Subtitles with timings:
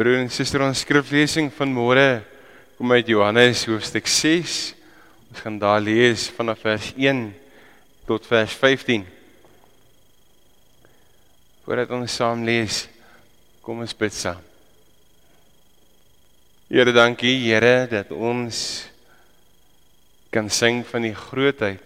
[0.00, 2.22] Broer en suster, ons skriflesing van môre
[2.78, 4.54] kom uit Johannes hoofstuk 6.
[5.28, 7.20] Ons gaan daar lees vanaf vers 1
[8.08, 9.04] tot vers 15.
[11.66, 12.86] Voordat ons saam lees,
[13.60, 14.40] kom ons bid saam.
[16.72, 18.64] Here, dankie Here dat ons
[20.32, 21.84] kan sing van die grootheid,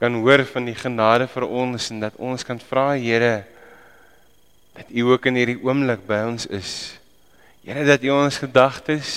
[0.00, 3.42] kan hoor van die genade vir ons en dat ons kan vra Here
[4.80, 6.76] dat U ook in hierdie oomblik by ons is.
[7.64, 9.10] Here dat U ons gedagtes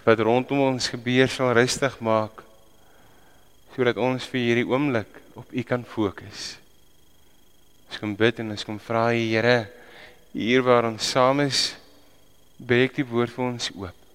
[0.00, 2.40] wat rondom ons gebeur sal rustig maak
[3.74, 6.56] sodat ons vir hierdie oomblik op U kan fokus.
[7.90, 9.68] Ons kom bid en ons kom vra Here
[10.32, 11.76] hier waar ons saam is
[12.56, 14.08] breek die woord vir ons oop.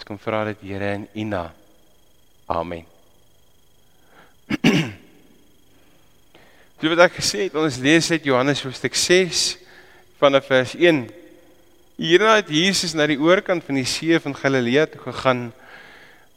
[0.00, 1.52] Ons kom vra dit Here in U naam.
[2.48, 2.88] Amen.
[6.78, 9.58] So wat ek gesê het, ons lees uit Johannes hoofstuk 6
[10.22, 11.08] vanaf vers 1
[11.98, 15.48] Hierna het Jesus na die oorkant van die see van Galilea toe gegaan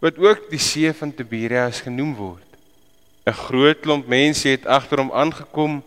[0.02, 2.48] wat ook die see van Tiberias genoem word.
[3.30, 5.84] 'n Groot klomp mense het agter hom aangekom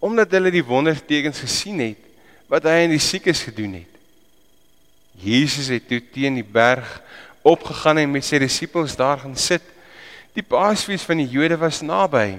[0.00, 2.00] omdat hulle die wondertekens gesien het
[2.48, 3.92] wat hy aan die siekes gedoen het.
[5.20, 7.02] Jesus het toe teen die berg
[7.44, 9.62] opgegaan en met sy disippels daar gaan sit.
[10.32, 12.38] Die Paasfees van die Jode was naby.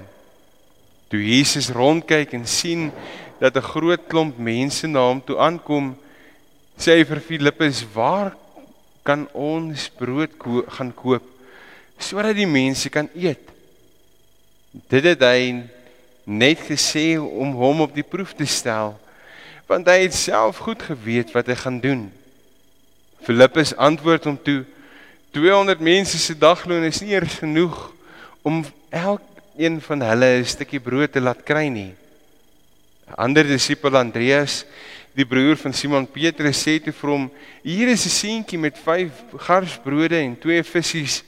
[1.06, 2.90] Toe Jesus rondkyk en sien
[3.38, 5.94] dat 'n groot klomp mense na hom toe aankom,
[6.78, 8.36] sê hy vir Filippus, "Waar
[9.04, 11.22] kan ons brood ko gaan koop
[11.98, 13.48] sodat die mense kan eet?"
[14.90, 15.62] Dit het hy
[16.26, 18.98] net gesê om hom op die proef te stel,
[19.68, 22.12] want hy het self goed geweet wat hy gaan doen.
[23.24, 24.64] Filippus antwoord hom toe,
[25.32, 27.92] "200 mense se dagloon is nie eers genoeg
[28.42, 31.94] om elkeen van hulle 'n stukkie brood te laat kry nie."
[33.08, 34.64] 'n Ander disipel Andreas
[35.14, 37.30] die broer van Simon Petrus sê toe vir hom:
[37.62, 41.22] "Hier is 'n seentjie met 5 garsbrode en 2 visse.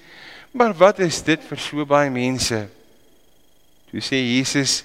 [0.52, 2.68] Maar wat is dit vir so baie mense?"
[3.90, 4.84] Toe sê Jesus: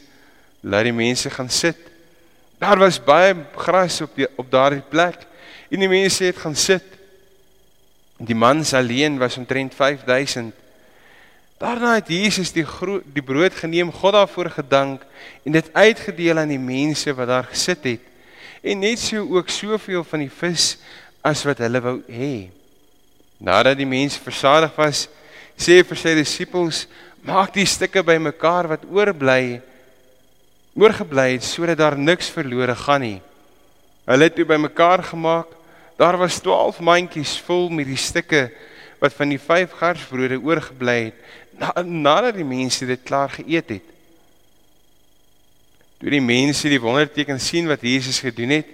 [0.61, 1.77] "Laat die mense gaan sit."
[2.59, 5.25] Daar was baie gras op die op daardie plek
[5.71, 6.83] en die mense het gaan sit.
[8.17, 10.53] Die man se alleen was omtrent 5000.
[11.57, 12.65] Daarna het Jesus die
[13.13, 15.01] die brood geneem, God daarvoor gedank
[15.43, 18.10] en dit uitgedeel aan die mense wat daar gesit het
[18.61, 20.75] en net so ook soveel van die vis
[21.25, 22.49] as wat hulle wou hê.
[23.41, 25.07] Nadat die mense versadig was,
[25.57, 26.85] sê vir sy disippels:
[27.25, 29.61] "Maak die stukke bymekaar wat oorbly,
[30.77, 33.21] oorgebly het sodat daar niks verlore gaan nie."
[34.05, 35.47] Hulle het toe bymekaar gemaak.
[35.97, 38.49] Daar was 12 mandjies vol met die stukke
[38.99, 43.90] wat van die 5 garsbrode oorgebly het nadat die mense dit klaar geëet het.
[46.01, 48.69] Toe die mense die wonderteken sien wat Jesus gedoen het,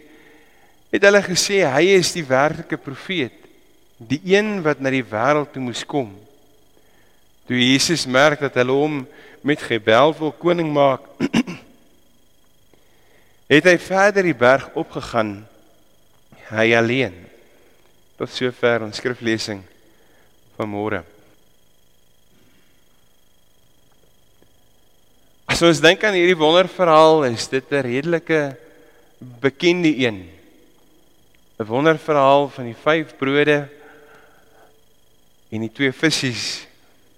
[0.94, 3.36] het hulle gesê hy is die werklike profeet,
[4.00, 6.14] die een wat na die wêreld toe moes kom.
[7.48, 9.02] Toe Jesus merk dat hulle hom
[9.44, 11.04] met geweld wil koning maak,
[13.52, 15.42] het hy verder die berg opgegaan,
[16.48, 17.26] hy alleen.
[18.16, 19.66] Tot sover ons skriflesing
[20.56, 20.72] van
[25.58, 28.56] As ons dink aan hierdie wonderverhaal, is dit 'n redelike
[29.42, 30.30] bekende een.
[31.58, 33.68] 'n Wonderverhaal van die 5 brode
[35.50, 36.30] en die 2 visse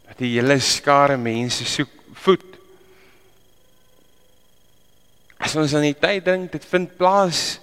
[0.08, 2.46] wat die hele skare mense soek voed.
[5.38, 7.60] As ons aan die tyd dink, dit vind plaas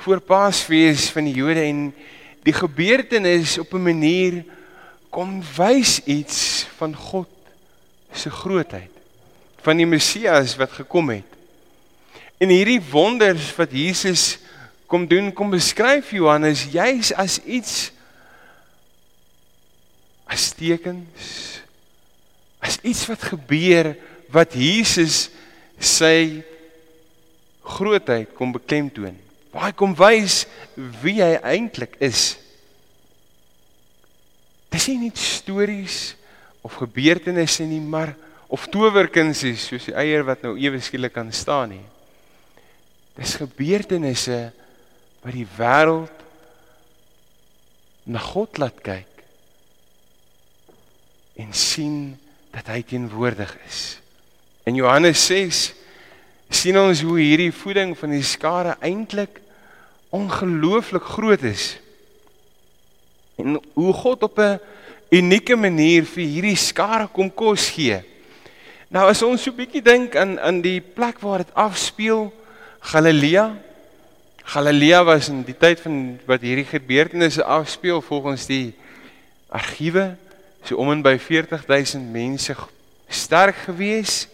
[0.00, 1.92] voor Paasfees van die Jode en
[2.42, 4.44] die gebeurtenis op 'n manier
[5.10, 7.28] kom wys iets van God
[8.12, 8.99] se grootheid
[9.64, 11.38] van die Messias wat gekom het.
[12.40, 14.38] En hierdie wonders wat Jesus
[14.90, 17.90] kom doen, kom beskryf Johannes juis as iets
[20.30, 21.60] as tekens
[22.60, 23.94] as iets wat gebeur
[24.30, 25.28] wat Jesus
[25.80, 26.42] sy
[27.64, 29.16] grootheid kom beklemtoon.
[29.50, 30.44] Waar kom wys
[31.02, 32.36] wie hy eintlik is.
[34.70, 36.14] Dis nie net stories
[36.62, 38.14] of gebeurtenisse nie, maar
[38.50, 41.84] of towerkunsies soos die eier wat nou ewe skielik kan staan nie.
[43.14, 44.40] Dis gebeurtenisse
[45.22, 46.24] wat die wêreld
[48.10, 49.06] na God laat kyk
[51.40, 52.18] en sien
[52.50, 54.00] dat hy teenwoordig is.
[54.66, 55.62] In Johannes 6
[56.50, 59.38] sien ons hoe hierdie voeding van die skare eintlik
[60.10, 61.76] ongelooflik groot is.
[63.38, 64.58] En hoe God op 'n
[65.10, 68.09] unieke manier vir hierdie skare kom kos gee.
[68.90, 72.32] Nou as ons so 'n bietjie dink aan aan die plek waar dit afspeel,
[72.80, 73.54] Galilea.
[74.42, 78.74] Galilea was in die tyd van wat hierdie gebeurtenisse afspeel volgens die
[79.48, 80.16] argiewe
[80.64, 82.56] so om en by 40000 mense
[83.08, 84.26] sterk gewees.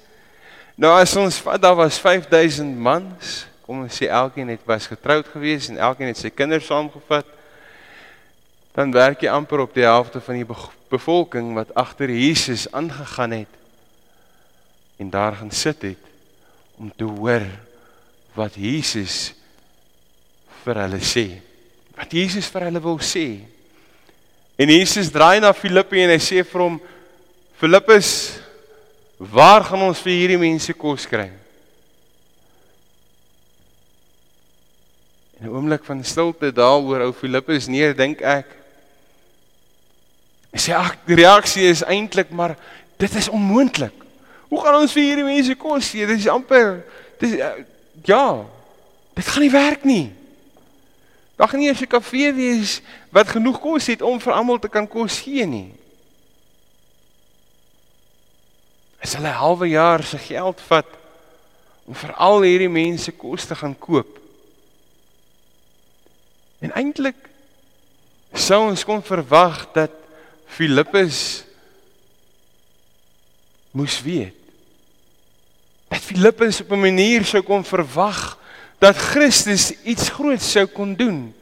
[0.74, 5.26] Nou as ons vat daar was 5000 mans, kom ons sê elkeen het was getroud
[5.26, 7.26] gewees en elkeen het sy kinders saamgevat.
[8.72, 10.48] Dan werk jy amper op die helfte van die
[10.88, 13.65] bevolking wat agter Jesus aangegaan het
[14.96, 16.02] en daar gaan sit het
[16.76, 17.44] om te hoor
[18.36, 19.32] wat Jesus
[20.64, 21.26] vir hulle sê.
[21.96, 23.26] Wat Jesus vir hulle wil sê.
[24.56, 26.78] En Jesus draai na Filippe en hy sê vir hom
[27.60, 28.10] Filippus
[29.16, 31.30] waar gaan ons vir hierdie mense kos kry?
[35.40, 38.46] In 'n oomblik van stilte daaroor ou Filippus neer dink ek
[40.56, 42.56] Hy sê ag die reaksie is eintlik maar
[42.96, 44.05] dit is onmoontlik.
[44.48, 46.06] Hoe gaan ons vir hierdie mense kos gee?
[46.06, 46.84] Dit is amper
[47.18, 47.38] dis
[48.04, 48.44] ja.
[49.16, 50.12] Dit gaan nie werk nie.
[51.36, 54.88] Daar gaan nie 'n kafee wees wat genoeg kos het om vir almal te kan
[54.88, 55.72] kos gee nie.
[59.02, 60.86] As hulle halwe jaar se geld vat
[61.84, 64.18] om vir al hierdie mense kos te gaan koop.
[66.58, 67.28] En eintlik
[68.32, 69.90] sou ons kon verwag dat
[70.46, 71.45] Filippus
[73.76, 74.34] moes weet
[75.88, 78.38] dat Filippus op 'n manier sou kon verwag
[78.78, 81.34] dat Christus iets groots sou kon doen.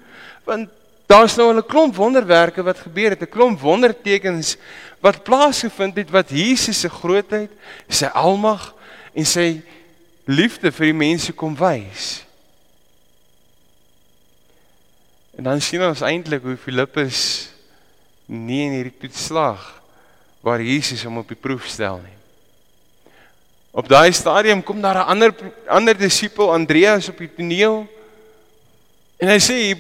[0.45, 0.69] Want
[1.07, 4.57] daar's nou 'n klomp wonderwerke wat gebeur het, 'n klomp wondertekens
[5.01, 7.51] wat plaasgevind het wat Jesus se grootheid,
[7.89, 8.75] sy almag
[9.13, 9.63] en sy
[10.25, 12.25] liefde vir die mense kom wys.
[15.37, 17.51] En dan sien ons eintlik hoe Filippus
[18.27, 19.83] nie in hierdie toets slaag
[20.41, 22.24] waar Jesus hom op die proef stel nie.
[23.75, 25.35] Op daai stadium kom daar 'n ander
[25.67, 27.87] ander disipel Andreas op die toneel.
[29.17, 29.79] En hy sê: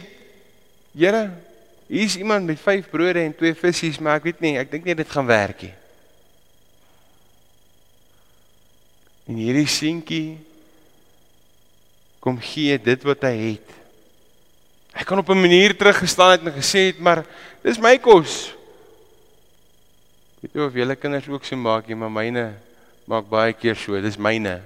[0.98, 1.30] "Here,
[1.86, 4.84] hier is iemand met 5 brode en 2 visse, maar ek weet nie, ek dink
[4.84, 5.74] nie dit gaan werk nie."
[9.26, 10.38] En hierdie seentjie
[12.18, 13.68] kom gee dit wat hy het.
[14.92, 17.24] Hy kan op 'n manier teruggestaan het en gesê het, "Maar
[17.62, 18.54] dis my kos."
[20.40, 22.63] Weet jy of julle kinders ook so maak, jy maar myne
[23.10, 24.58] maak baie keer so, dis myne.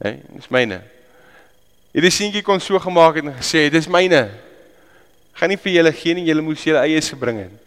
[0.00, 0.80] Hè, hey, dis myne.
[1.92, 4.24] Hierdie seentjie kon so gemaak het en gesê, dis myne.
[5.36, 7.58] Gaan nie vir julle gee nie, julle moes julle eies gebring het.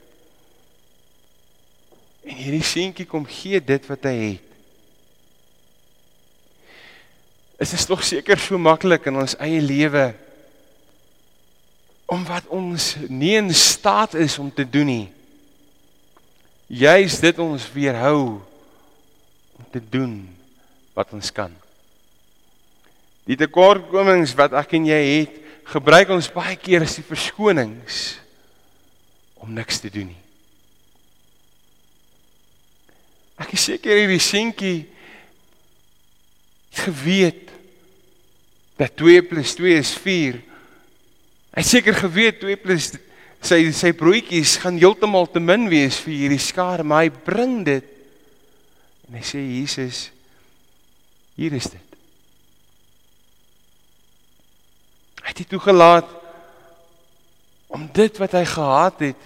[2.25, 4.51] En hierdie seentjie kom gee dit wat hy het.
[7.61, 10.09] Is dit tog seker so maklik in ons eie lewe
[12.05, 15.05] om wat ons nie in staat is om te doen nie.
[16.67, 18.41] Juist dit ons weerhou
[19.59, 20.27] om te doen
[20.95, 21.53] wat ons kan.
[23.25, 28.19] Die tekortkomings wat ek en jy het, gebruik ons baie keer as die verskonings
[29.41, 30.21] om niks te doen nie.
[33.41, 34.85] Ek is seker hierdie seentjie
[36.85, 37.49] geweet
[38.79, 40.37] dat 2 + 2 is 4.
[41.55, 46.41] Hy seker geweet 2 + sy sy broodjies gaan heeltemal te min wees vir hierdie
[46.41, 47.85] skare, maar hy bring dit
[49.07, 50.09] En hy sê Jesus
[51.35, 51.95] hier is dit.
[55.21, 56.09] Hy het dit toegelaat
[57.75, 59.21] om dit wat hy gehad het,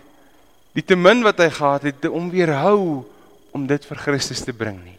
[0.74, 3.06] die te min wat hy gehad het, om weerhou
[3.54, 4.98] om dit vir Christus te bring nie.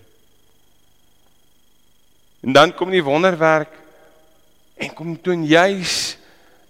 [2.47, 3.73] En dan kom die wonderwerk
[4.81, 6.17] en kom toon juis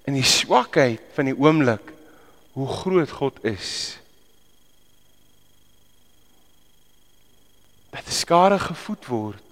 [0.09, 1.93] in die swakheid van die oomblik
[2.57, 4.00] hoe groot God is.
[7.91, 9.43] Dat 'n skare gevoed word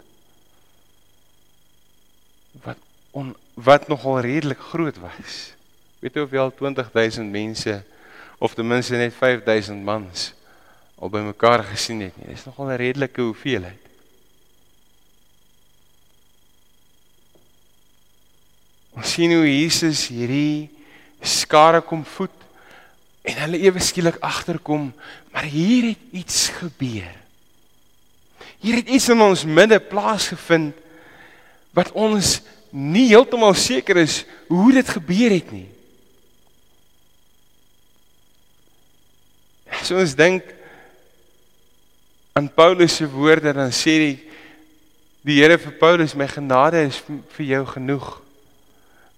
[2.62, 2.78] wat
[3.10, 5.52] on, wat nogal redelik groot was.
[5.98, 7.82] Weet jy of jy al 20000 mense
[8.38, 10.32] of ten minste net 5000 mans
[10.98, 12.34] al bymekaar gesien het nie.
[12.34, 13.82] Dis nogal 'n redelike hoeveelheid.
[18.98, 20.70] Ons sien hoe Jesus hierdie
[21.22, 22.34] skare kom voed
[23.22, 24.94] en hulle ewe skielik agterkom,
[25.30, 27.27] maar hier het iets gebeur.
[28.60, 30.74] Hier het iets in ons midde plaasgevind
[31.76, 32.38] wat ons
[32.74, 35.68] nie heeltemal seker is hoe dit gebeur het nie.
[39.86, 40.44] So ons dink
[42.36, 44.14] aan Paulus se woorde dan sê hy
[45.26, 48.06] die Here vir Paulus my genade is vir jou genoeg.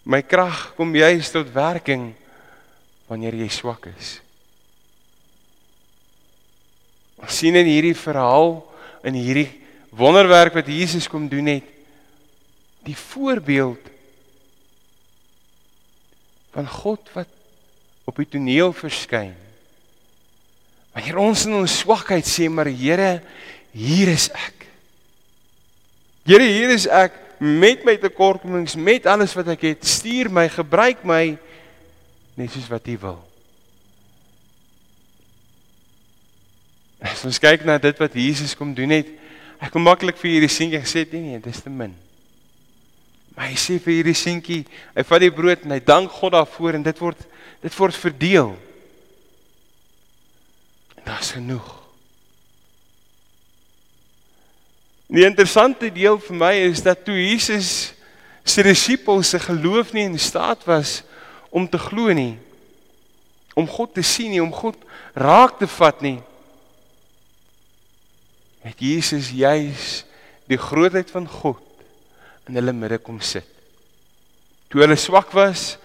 [0.05, 2.11] My krag kom juis tot werking
[3.11, 4.19] wanneer jy swak is.
[7.21, 8.61] Ons sien in hierdie verhaal
[9.07, 9.49] in hierdie
[9.91, 11.67] wonderwerk wat Jesus kom doen het
[12.87, 13.91] die voorbeeld
[16.55, 17.29] van God wat
[18.09, 19.35] op die toneel verskyn.
[20.97, 23.21] Wanneer ons in ons swakheid sê, maar Here,
[23.71, 24.67] hier is ek.
[26.27, 29.87] Here, hier is ek met my tekortkomings, met alles wat ek het.
[29.87, 31.25] Stuur my, gebruik my
[32.35, 33.21] net soos wat U wil.
[37.01, 39.09] As ons kyk na dit wat Jesus kom doen het,
[39.61, 41.95] ek kom maklik vir hierdie seentjie gesê nee nee, dis te min.
[43.37, 44.65] Maar hy sê vir hierdie seentjie,
[44.97, 47.29] hy vat die brood en hy dank God daarvoor en dit word
[47.61, 48.55] dit word verdeel.
[50.97, 51.69] En daar's genoeg.
[55.11, 57.91] Die interessante deel vir my is dat toe Jesus
[58.47, 61.01] sy disippels se geloof nie in staat was
[61.51, 62.39] om te glo nie,
[63.59, 64.79] om God te sien nie, om God
[65.19, 66.21] raak te vat nie,
[68.65, 70.05] het Jesus juis
[70.51, 71.63] die grootheid van God
[72.49, 73.47] in hulle midde kom sit.
[74.71, 75.77] Toe hulle swak was,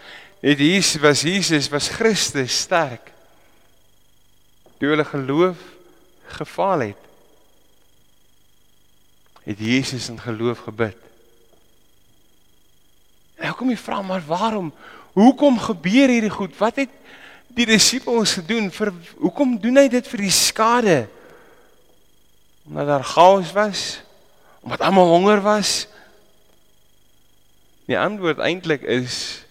[0.41, 3.11] het Jesus was Jesus was Christus sterk.
[4.77, 5.61] Toe hulle geloof
[6.35, 7.01] gefaal het,
[9.45, 10.97] het Jesus in geloof gebid.
[13.39, 14.71] Nou kom jy vra maar waarom?
[15.15, 16.55] Hoekom gebeur hierdie goed?
[16.57, 16.91] Wat het
[17.55, 18.91] die disippels gedoen vir
[19.21, 20.97] hoekom doen hy dit vir die skade?
[22.67, 24.01] Omdat daar chaos was?
[24.59, 25.87] Omdat almal honger was?
[27.85, 29.45] Die antwoord eintlik is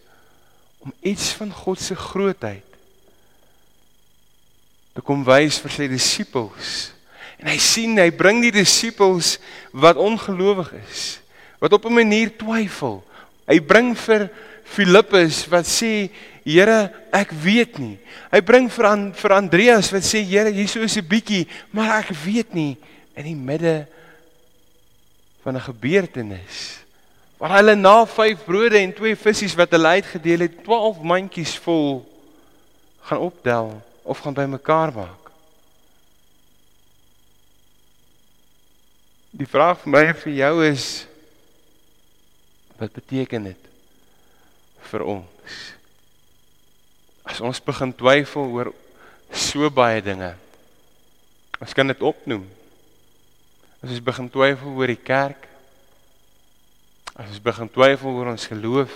[0.78, 2.66] om iets van God se grootheid
[4.94, 6.92] te kom wys vir sy disippels.
[7.42, 9.38] En hy sien hy bring die disippels
[9.75, 11.18] wat ongelowig is,
[11.59, 13.02] wat op 'n manier twyfel.
[13.47, 14.30] Hy bring vir
[14.64, 16.11] Filippus wat sê
[16.44, 17.99] Here, ek weet nie.
[18.30, 22.12] Hy bring vir aan vir Andreas wat sê Here, hierso is 'n bietjie, maar ek
[22.25, 22.76] weet nie
[23.14, 23.87] in die midde
[25.42, 26.85] van 'n gebeurtenis
[27.37, 32.00] waar hulle na 5 brode en 2 visse wat hulle uitgedeel het 12 mandjies vol
[33.04, 35.30] gaan optel of gaan bymekaar maak.
[39.30, 40.87] Die vraag vir my en vir jou is
[42.78, 43.71] wat beteken dit
[44.88, 45.59] vir ons?
[47.28, 48.73] As ons begin twyfel oor
[49.35, 50.33] so baie dinge.
[51.61, 52.44] Ons kan dit opnoem.
[53.84, 55.44] As ons begin twyfel oor die kerk,
[57.14, 58.90] As ons begin twyfel oor ons geloof,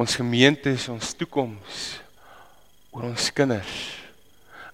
[0.00, 1.80] ons gemeentes, ons toekoms,
[2.94, 3.74] oor ons kinders.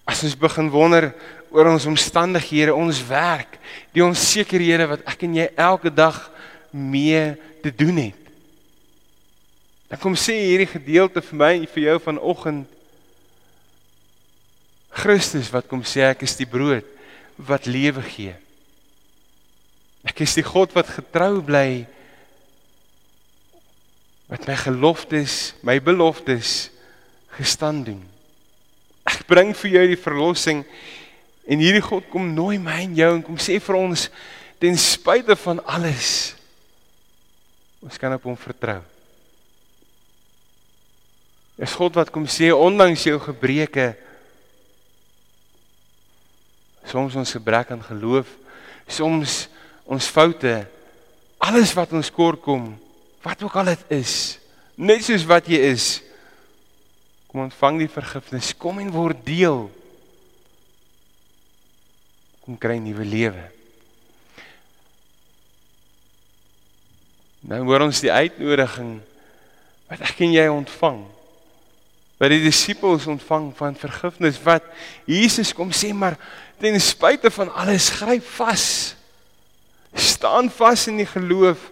[0.07, 1.09] As ons begin wonder
[1.51, 3.57] oor ons omstandighede, ons werk,
[3.91, 6.21] die onsekerhede wat ek en jy elke dag
[6.71, 8.29] mee te doen het.
[9.91, 12.77] Dan kom sê hierdie gedeelte vir my en vir jou vanoggend
[14.95, 16.87] Christus wat kom sê ek is die brood
[17.35, 18.37] wat lewe gee.
[20.07, 21.85] Ek is die God wat getrou bly
[24.31, 26.69] wat my geloftes, my beloftes
[27.35, 27.99] gestaan doen.
[29.03, 30.61] Ek bring vir jou die verlossing
[31.51, 34.07] en hierdie God kom nooi my en jou en kom sê vir ons
[34.61, 36.37] ten spyte van alles
[37.81, 38.79] ons kan op hom vertrou.
[41.57, 43.91] Dis God wat kom sê ondanks jou gebreke
[46.91, 48.27] soms ons gebrek aan geloof,
[48.89, 49.45] soms
[49.85, 50.53] ons foute,
[51.41, 52.71] alles wat ons kort kom,
[53.25, 54.15] wat ook al dit is,
[54.77, 55.99] net soos wat jy is,
[57.31, 59.69] kom ontvang die vergifnis, kom en word deel.
[62.43, 63.45] Kom kry nuwe lewe.
[67.47, 68.99] Nou hoor ons die uitnodiging
[69.89, 70.99] wat ek en jy ontvang.
[72.21, 74.67] Wat die disippels ontvang van vergifnis wat
[75.09, 76.19] Jesus kom sê maar
[76.61, 78.67] ten spyte van alles gryp vas
[79.93, 81.69] staan vas in die geloof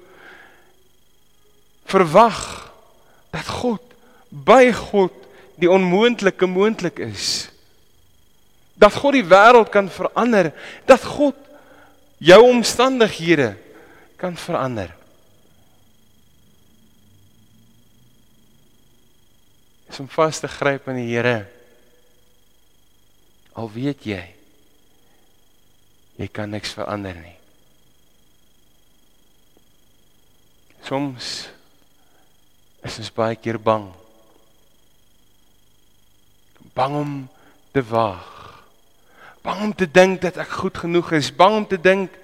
[1.90, 2.40] verwag
[3.34, 3.84] dat God
[4.30, 5.14] by God
[5.60, 7.50] die onmoontlike moontlik is.
[8.80, 10.52] Dat God die wêreld kan verander
[10.88, 11.36] dat God
[12.20, 13.54] jou omstandighede
[14.20, 14.94] kan verander.
[19.90, 21.48] Is om vas te gryp aan die Here.
[23.58, 24.24] Al weet jy
[26.20, 27.40] jy kan niks verander nie
[30.90, 31.46] Soms
[32.82, 33.84] is ons baie keer bang.
[36.74, 37.12] Bang om
[37.76, 38.32] te waag.
[39.46, 42.16] Bang om te dink dat ek goed genoeg is, bang om te dink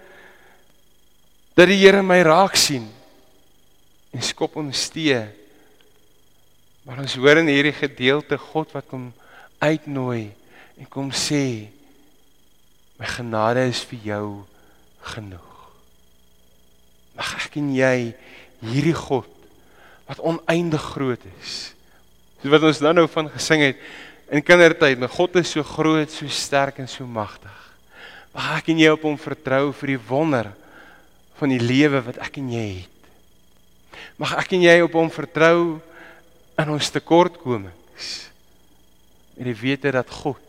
[1.53, 2.89] dat die Here my raak sien
[4.15, 5.21] en skop ons stee.
[6.89, 9.11] Maar ons hoor in hierdie gedeelte God wat kom
[9.61, 10.31] uitnooi
[10.79, 11.69] en kom sê
[12.97, 14.27] my genade is vir jou
[15.13, 15.51] genoeg.
[17.13, 17.99] Mag ek en jy
[18.63, 19.29] hierdie God
[20.05, 21.75] wat oneindig groot is,
[22.45, 23.79] Dis wat ons nou nou van gesing het
[24.29, 24.99] in kindertyd.
[25.01, 27.53] My God is so groot, so sterk en so magtig.
[28.35, 30.51] Mag ek en jy op hom vertrou vir die wonder
[31.39, 33.09] van die lewe wat ek en jy het.
[34.21, 35.79] Mag ek en jy op hom vertrou
[36.61, 38.11] in ons tekortkomings.
[39.41, 40.41] En die wete dat God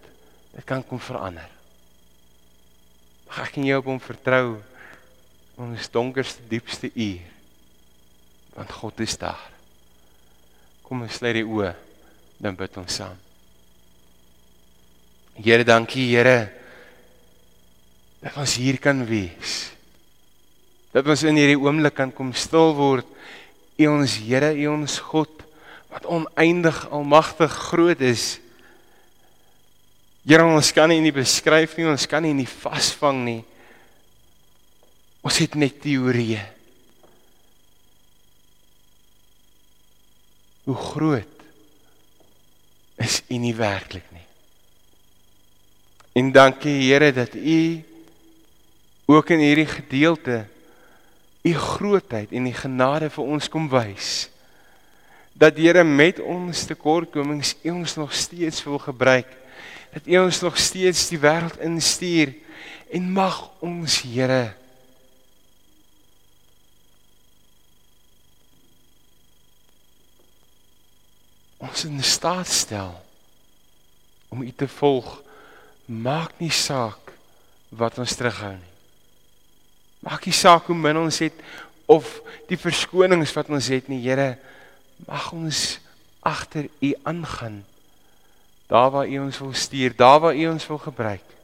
[0.52, 1.48] dit kan kom verander.
[3.30, 4.58] Mag ek en jy op hom vertrou
[5.56, 7.35] in ons donkerste diepste uur.
[8.56, 9.42] Want God is daar.
[10.86, 11.74] Kom ons sluit die oë
[12.40, 13.16] dan bid ons saam.
[15.36, 16.38] Here, dankie Here
[18.22, 19.68] dat ons hier kan wees.
[20.90, 23.06] Dat ons in hierdie oomblik kan kom stil word.
[23.76, 25.44] U ons Here, U ons God
[25.92, 28.38] wat oneindig almagtig groot is.
[30.26, 33.40] Here, ons kan nie in die beskryf nie, ons kan nie in die vasvang nie.
[35.24, 36.55] Ons het net teorieë.
[40.66, 41.36] Hoe groot
[42.98, 44.24] is U nie werklik nie.
[46.16, 47.84] En dankie Here dat U
[49.06, 50.46] ook in hierdie gedeelte
[51.46, 54.26] U grootheid en die genade vir ons kom wys.
[55.38, 59.30] Dat Here met ons tekortkomings U ons nog steeds wil gebruik.
[59.94, 62.34] Dat U ons nog steeds die wêreld instuur
[62.90, 64.56] en mag ons Here
[71.66, 72.94] ons in staat stel
[74.28, 75.22] om U te volg.
[75.86, 77.12] Maak nie saak
[77.68, 78.74] wat ons terughou nie.
[80.06, 81.38] Maak nie saak hoe min ons het
[81.90, 82.06] of
[82.50, 84.36] die verskonings wat ons het nie, Here.
[85.06, 85.78] Mag ons
[86.26, 87.62] agter U aangaan.
[88.66, 91.34] Daar waar U ons wil stuur, daar waar U ons wil gebruik.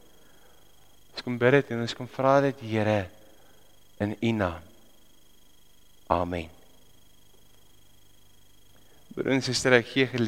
[1.13, 3.05] Ons kom bid dit en ons kom vra dit, Here,
[4.03, 4.73] in U naam.
[6.11, 6.52] Amen.
[9.13, 10.23] Broer en suster, ek gee geleentheid